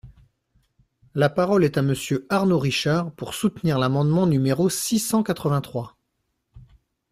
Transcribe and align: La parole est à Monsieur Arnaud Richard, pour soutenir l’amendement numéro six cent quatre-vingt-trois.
La 1.13 1.29
parole 1.29 1.63
est 1.63 1.77
à 1.77 1.83
Monsieur 1.83 2.25
Arnaud 2.31 2.57
Richard, 2.57 3.11
pour 3.11 3.35
soutenir 3.35 3.77
l’amendement 3.77 4.25
numéro 4.25 4.67
six 4.67 4.97
cent 4.97 5.21
quatre-vingt-trois. 5.21 5.95